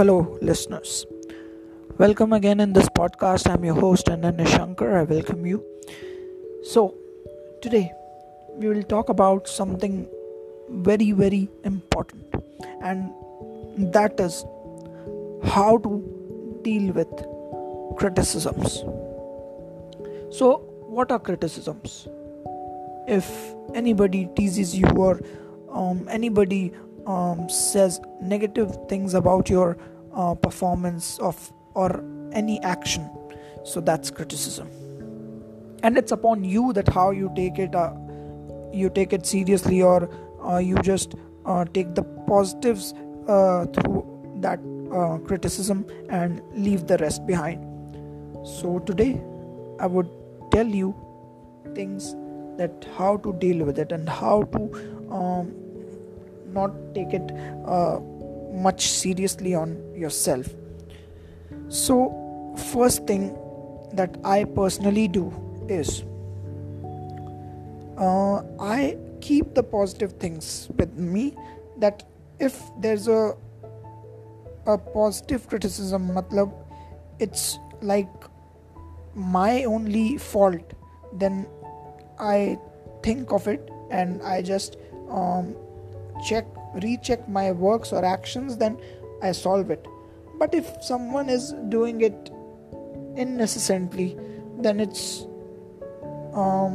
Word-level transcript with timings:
Hello, 0.00 0.38
listeners. 0.40 1.04
Welcome 1.98 2.32
again 2.32 2.58
in 2.58 2.72
this 2.72 2.88
podcast. 2.88 3.46
I'm 3.50 3.62
your 3.66 3.74
host, 3.74 4.06
Ananya 4.06 4.46
Shankar. 4.48 4.96
I 4.98 5.02
welcome 5.02 5.44
you. 5.44 5.62
So, 6.62 6.94
today 7.60 7.92
we 8.54 8.68
will 8.68 8.82
talk 8.82 9.10
about 9.10 9.46
something 9.46 10.08
very, 10.88 11.12
very 11.12 11.50
important, 11.64 12.24
and 12.82 13.12
that 13.92 14.18
is 14.18 14.42
how 15.42 15.76
to 15.88 15.92
deal 16.62 16.94
with 16.94 17.12
criticisms. 17.98 18.76
So, 20.30 20.64
what 20.98 21.12
are 21.12 21.18
criticisms? 21.18 22.08
If 23.06 23.30
anybody 23.74 24.30
teases 24.34 24.74
you 24.74 24.86
or 24.96 25.20
um, 25.70 26.08
anybody 26.10 26.72
um, 27.10 27.48
says 27.48 28.00
negative 28.20 28.76
things 28.88 29.14
about 29.14 29.50
your 29.50 29.76
uh, 30.14 30.34
performance 30.34 31.18
of 31.18 31.52
or 31.74 32.04
any 32.32 32.60
action. 32.62 33.08
So 33.64 33.80
that's 33.80 34.10
criticism. 34.10 34.68
And 35.82 35.96
it's 35.96 36.12
upon 36.12 36.44
you 36.44 36.72
that 36.74 36.88
how 36.88 37.10
you 37.10 37.32
take 37.34 37.58
it 37.58 37.74
uh, 37.74 37.92
you 38.72 38.90
take 38.90 39.12
it 39.12 39.26
seriously 39.26 39.82
or 39.82 40.08
uh, 40.46 40.58
you 40.58 40.76
just 40.76 41.14
uh, 41.44 41.64
take 41.64 41.94
the 41.94 42.02
positives 42.26 42.94
uh, 43.26 43.66
through 43.66 44.04
that 44.40 44.60
uh, 44.92 45.18
criticism 45.26 45.84
and 46.08 46.42
leave 46.54 46.86
the 46.86 46.98
rest 46.98 47.26
behind. 47.26 47.66
So 48.46 48.78
today 48.80 49.20
i 49.84 49.86
would 49.86 50.08
tell 50.52 50.66
you 50.66 50.88
things 51.74 52.14
that 52.58 52.86
how 52.96 53.16
to 53.26 53.32
deal 53.44 53.64
with 53.64 53.78
it 53.78 53.92
and 53.92 54.08
how 54.08 54.42
to 54.54 54.62
um, 55.18 55.52
not 56.52 56.72
take 56.94 57.12
it 57.12 57.32
uh, 57.66 58.00
much 58.52 58.88
seriously 58.88 59.54
on 59.54 59.76
yourself. 59.94 60.48
So 61.68 62.20
first 62.56 63.06
thing 63.06 63.36
that 63.92 64.16
i 64.24 64.44
personally 64.44 65.08
do 65.08 65.32
is 65.68 66.02
uh, 67.98 68.42
i 68.60 68.96
keep 69.20 69.54
the 69.54 69.62
positive 69.62 70.12
things 70.12 70.68
with 70.76 70.92
me 70.96 71.34
that 71.78 72.04
if 72.38 72.60
there's 72.80 73.08
a 73.08 73.34
a 74.66 74.76
positive 74.78 75.48
criticism 75.48 76.10
matlab 76.16 76.52
it's 77.18 77.58
like 77.82 78.28
my 79.14 79.64
only 79.64 80.18
fault 80.18 80.74
then 81.12 81.46
i 82.18 82.58
think 83.02 83.32
of 83.32 83.48
it 83.48 83.70
and 83.90 84.22
i 84.22 84.40
just 84.42 84.76
um, 85.10 85.54
check 86.24 86.46
recheck 86.82 87.28
my 87.28 87.50
works 87.52 87.92
or 87.92 88.04
actions 88.04 88.56
then 88.56 88.78
i 89.22 89.32
solve 89.32 89.70
it. 89.70 89.86
But 90.38 90.54
if 90.54 90.68
someone 90.82 91.28
is 91.28 91.52
doing 91.68 92.00
it 92.00 92.30
innocently 93.16 94.16
then 94.58 94.80
it's 94.80 95.26
um, 96.34 96.74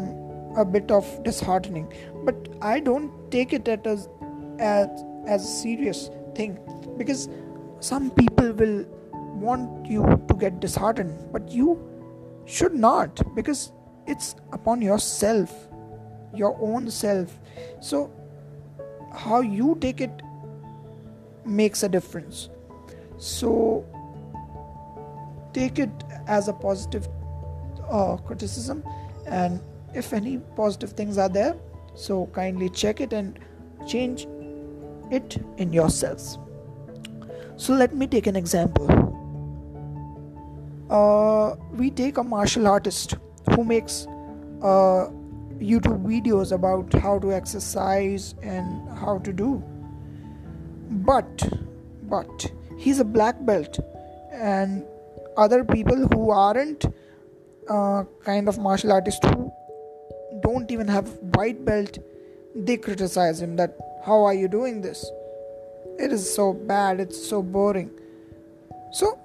a 0.56 0.66
bit 0.66 0.92
of 0.92 1.24
disheartening. 1.24 1.92
But 2.24 2.50
i 2.62 2.80
don't 2.80 3.12
take 3.32 3.54
it 3.54 3.68
as 3.68 4.08
as 4.60 4.88
as 5.28 5.44
a 5.44 5.48
serious 5.48 6.10
thing 6.36 6.60
because 6.98 7.28
some 7.80 8.12
people 8.12 8.52
will 8.54 8.86
want 9.46 9.86
you 9.86 10.04
to 10.28 10.36
get 10.36 10.60
disheartened 10.60 11.32
but 11.32 11.52
you 11.52 11.80
should 12.46 12.74
not 12.74 13.22
because 13.36 13.72
it's 14.08 14.36
upon 14.54 14.82
yourself 14.82 15.52
your 16.38 16.58
own 16.62 16.90
self. 16.92 17.40
So 17.80 18.12
how 19.16 19.42
you 19.42 19.78
take 19.82 20.02
it 20.02 20.22
makes 21.46 21.84
a 21.84 21.90
difference. 21.90 22.50
So 23.18 23.86
take 25.54 25.80
it 25.80 25.92
as 26.28 26.48
a 26.48 26.54
positive 26.54 27.08
uh, 27.90 28.18
criticism 28.18 28.84
and 29.28 29.62
if 29.94 30.12
any 30.12 30.38
positive 30.56 30.92
things 30.92 31.18
are 31.18 31.30
there 31.30 31.56
so 31.96 32.26
kindly 32.34 32.70
check 32.70 33.00
it 33.00 33.14
and 33.14 33.40
change 33.88 34.28
it 35.12 35.38
in 35.58 35.72
yourselves. 35.72 36.38
So 37.56 37.74
let 37.74 37.96
me 37.96 38.06
take 38.06 38.28
an 38.28 38.36
example. 38.36 38.88
Uh, 40.90 41.56
we 41.72 41.90
take 41.90 42.18
a 42.18 42.24
martial 42.24 42.68
artist 42.68 43.16
who 43.52 43.64
makes 43.64 44.08
uh, 44.62 45.08
YouTube 45.60 46.04
videos 46.04 46.52
about 46.52 46.94
how 46.94 47.20
to 47.20 47.34
exercise 47.34 48.36
and 48.42 48.90
how 48.98 49.20
to 49.20 49.34
do. 49.34 49.64
But, 50.90 51.50
but 52.04 52.52
he's 52.78 53.00
a 53.00 53.06
black 53.06 53.44
belt, 53.46 53.80
and 54.32 54.86
other 55.38 55.64
people 55.64 56.08
who 56.14 56.32
aren't 56.32 56.86
uh, 57.70 58.04
kind 58.24 58.48
of 58.48 58.58
martial 58.60 58.92
artists 58.92 59.26
who 59.26 59.52
don't 60.42 60.72
even 60.72 60.88
have 60.88 61.08
white 61.36 61.64
belt, 61.66 61.98
they 62.56 62.78
criticize 62.78 63.42
him 63.42 63.56
that 63.56 63.78
how 64.06 64.24
are 64.24 64.34
you 64.34 64.48
doing 64.48 64.82
this? 64.82 65.10
It 65.98 66.12
is 66.12 66.34
so 66.34 66.54
bad. 66.54 67.00
It's 67.00 67.28
so 67.28 67.42
boring. 67.42 67.90
So 68.92 69.20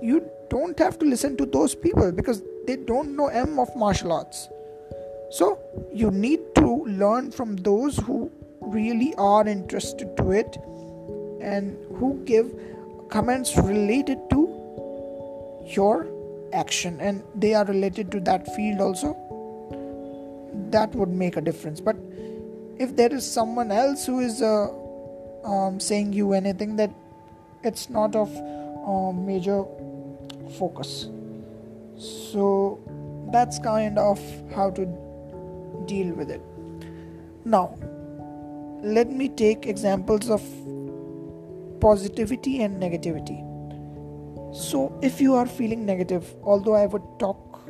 you 0.00 0.28
don't 0.48 0.78
have 0.78 0.98
to 1.00 1.04
listen 1.04 1.36
to 1.36 1.46
those 1.46 1.74
people 1.74 2.12
because 2.12 2.42
they 2.66 2.76
don't 2.76 3.16
know 3.16 3.26
M 3.26 3.58
of 3.58 3.74
martial 3.76 4.12
arts 4.12 4.48
so 5.30 5.58
you 5.92 6.10
need 6.10 6.40
to 6.54 6.84
learn 6.84 7.30
from 7.30 7.56
those 7.56 7.96
who 7.96 8.30
really 8.60 9.14
are 9.16 9.46
interested 9.46 10.16
to 10.16 10.30
it 10.32 10.56
and 11.40 11.76
who 11.96 12.22
give 12.24 12.50
comments 13.10 13.56
related 13.56 14.18
to 14.30 15.62
your 15.66 16.06
action. 16.52 17.00
And 17.00 17.22
they 17.34 17.54
are 17.54 17.64
related 17.64 18.10
to 18.12 18.20
that 18.20 18.54
field 18.54 18.80
also. 18.80 19.16
That 20.70 20.94
would 20.94 21.10
make 21.10 21.36
a 21.36 21.40
difference. 21.40 21.80
But 21.80 21.96
if 22.78 22.96
there 22.96 23.12
is 23.12 23.30
someone 23.30 23.70
else 23.70 24.06
who 24.06 24.20
is 24.20 24.40
uh, 24.40 24.68
um, 25.44 25.78
saying 25.80 26.12
you 26.12 26.32
anything 26.32 26.76
that 26.76 26.90
it's 27.64 27.90
not 27.90 28.14
of 28.14 28.34
uh, 28.86 29.12
major 29.12 29.64
focus. 30.58 31.08
So 31.98 32.80
that's 33.32 33.58
kind 33.58 33.98
of 33.98 34.20
how 34.54 34.70
to 34.70 35.07
deal 35.88 36.14
with 36.14 36.30
it. 36.30 36.40
Now, 37.44 37.74
let 38.82 39.10
me 39.10 39.28
take 39.28 39.66
examples 39.66 40.30
of 40.30 40.42
positivity 41.80 42.62
and 42.62 42.82
negativity. 42.82 43.44
So, 44.54 44.98
if 45.02 45.20
you 45.20 45.34
are 45.34 45.46
feeling 45.46 45.84
negative, 45.84 46.34
although 46.42 46.74
I 46.74 46.86
would 46.86 47.02
talk 47.18 47.60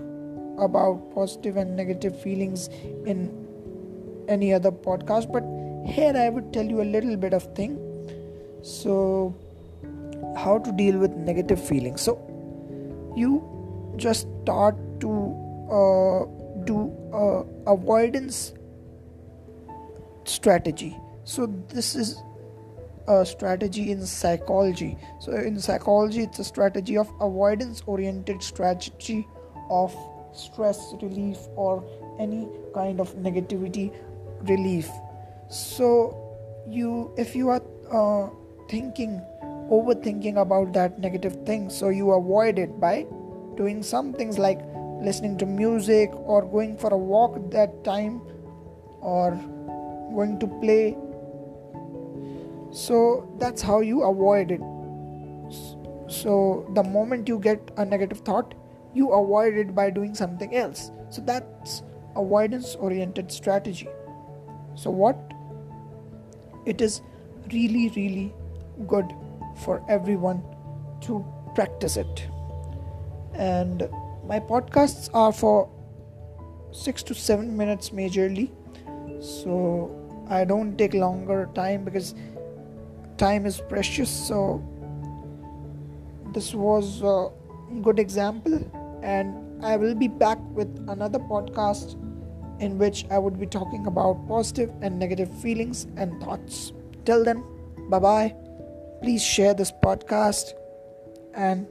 about 0.58 1.14
positive 1.14 1.56
and 1.56 1.76
negative 1.76 2.20
feelings 2.20 2.68
in 3.06 3.30
any 4.28 4.52
other 4.52 4.70
podcast, 4.70 5.32
but 5.32 5.44
here 5.90 6.16
I 6.16 6.28
would 6.28 6.52
tell 6.52 6.64
you 6.64 6.82
a 6.82 6.88
little 6.96 7.16
bit 7.16 7.32
of 7.32 7.44
thing. 7.54 7.78
So, 8.62 9.34
how 10.36 10.58
to 10.58 10.72
deal 10.72 10.98
with 10.98 11.12
negative 11.12 11.62
feelings. 11.62 12.02
So, 12.02 12.18
you 13.16 13.42
just 13.96 14.28
start 14.42 14.76
to 15.00 15.10
uh, 15.70 16.24
do 16.68 16.78
uh, 17.12 17.72
avoidance 17.72 18.54
strategy. 20.24 20.96
So 21.24 21.46
this 21.68 21.94
is 21.94 22.22
a 23.08 23.24
strategy 23.24 23.90
in 23.90 24.04
psychology. 24.04 24.96
So 25.20 25.32
in 25.32 25.58
psychology 25.60 26.22
it's 26.22 26.38
a 26.38 26.44
strategy 26.44 26.96
of 26.98 27.10
avoidance 27.20 27.82
oriented 27.86 28.42
strategy 28.42 29.26
of 29.70 29.96
stress 30.32 30.94
relief 31.02 31.38
or 31.56 31.84
any 32.20 32.48
kind 32.74 33.00
of 33.00 33.14
negativity 33.16 33.92
relief. 34.42 34.90
So 35.48 35.88
you 36.68 37.12
if 37.16 37.34
you 37.34 37.48
are 37.48 37.62
uh, 37.90 38.28
thinking 38.68 39.20
overthinking 39.70 40.40
about 40.40 40.72
that 40.72 40.98
negative 40.98 41.36
thing 41.44 41.68
so 41.70 41.88
you 41.88 42.10
avoid 42.12 42.58
it 42.58 42.78
by 42.80 43.06
doing 43.56 43.82
some 43.82 44.12
things 44.12 44.38
like 44.38 44.60
listening 45.00 45.36
to 45.38 45.46
music 45.46 46.10
or 46.14 46.42
going 46.42 46.76
for 46.76 46.92
a 46.92 46.96
walk 46.96 47.50
that 47.50 47.84
time 47.84 48.20
or 49.00 49.30
going 50.14 50.38
to 50.40 50.46
play. 50.60 50.96
So 52.70 53.28
that's 53.38 53.62
how 53.62 53.80
you 53.80 54.02
avoid 54.02 54.50
it. 54.50 54.60
So 56.08 56.66
the 56.74 56.82
moment 56.82 57.28
you 57.28 57.38
get 57.38 57.70
a 57.76 57.84
negative 57.84 58.20
thought 58.20 58.54
you 58.94 59.10
avoid 59.12 59.54
it 59.54 59.74
by 59.74 59.90
doing 59.90 60.14
something 60.14 60.54
else. 60.54 60.90
So 61.10 61.22
that's 61.22 61.82
avoidance 62.16 62.74
oriented 62.74 63.30
strategy. 63.30 63.88
So 64.74 64.90
what? 64.90 65.16
It 66.66 66.80
is 66.80 67.00
really 67.52 67.88
really 67.90 68.34
good 68.86 69.12
for 69.64 69.82
everyone 69.88 70.42
to 71.02 71.24
practice 71.54 71.96
it. 71.96 72.26
And 73.34 73.88
my 74.28 74.38
podcasts 74.38 75.10
are 75.14 75.32
for 75.32 75.68
6 76.72 77.02
to 77.10 77.14
7 77.14 77.56
minutes 77.56 77.90
majorly 77.90 78.50
so 79.20 79.60
i 80.28 80.44
don't 80.44 80.76
take 80.76 80.94
longer 80.94 81.38
time 81.54 81.84
because 81.84 82.14
time 83.16 83.46
is 83.46 83.62
precious 83.70 84.10
so 84.30 84.42
this 86.32 86.54
was 86.54 87.02
a 87.02 87.30
good 87.82 87.98
example, 87.98 88.60
and 89.02 89.64
I 89.64 89.76
will 89.76 89.94
be 89.94 90.08
back 90.08 90.38
with 90.52 90.68
another 90.88 91.18
podcast 91.18 91.96
in 92.60 92.78
which 92.78 93.06
I 93.10 93.18
would 93.18 93.40
be 93.40 93.46
talking 93.46 93.86
about 93.86 94.26
positive 94.28 94.70
and 94.82 94.98
negative 94.98 95.30
feelings 95.40 95.86
and 95.96 96.22
thoughts. 96.22 96.72
Till 97.04 97.24
then, 97.24 97.42
bye 97.88 97.98
bye. 97.98 98.34
Please 99.02 99.22
share 99.22 99.54
this 99.54 99.72
podcast 99.72 100.52
and 101.34 101.66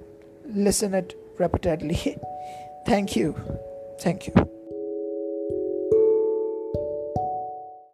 listen 0.45 0.93
it 0.93 1.15
repeatedly. 1.37 2.17
Thank 2.85 3.15
you. 3.15 3.35
Thank 3.99 4.27
you. 4.27 4.56